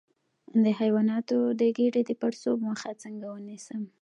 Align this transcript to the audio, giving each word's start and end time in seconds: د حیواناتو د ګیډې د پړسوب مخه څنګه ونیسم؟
د 0.63 0.65
حیواناتو 0.79 1.39
د 1.59 1.61
ګیډې 1.77 2.01
د 2.05 2.11
پړسوب 2.21 2.57
مخه 2.69 2.89
څنګه 3.03 3.27
ونیسم؟ 3.29 3.81